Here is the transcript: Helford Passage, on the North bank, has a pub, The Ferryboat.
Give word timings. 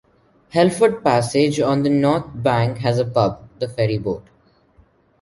Helford 0.49 1.03
Passage, 1.03 1.59
on 1.59 1.83
the 1.83 1.89
North 1.91 2.25
bank, 2.33 2.79
has 2.79 2.97
a 2.97 3.05
pub, 3.05 3.47
The 3.59 3.67
Ferryboat. 3.69 4.23